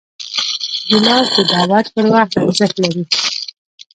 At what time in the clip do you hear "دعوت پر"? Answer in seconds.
1.51-2.05